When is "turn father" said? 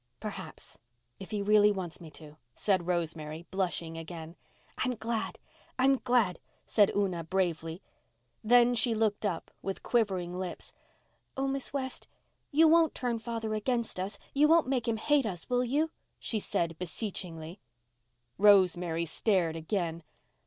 12.95-13.53